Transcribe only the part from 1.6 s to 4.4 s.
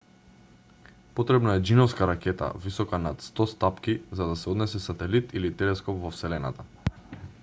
џиновска ракета висока над 100 стапки за да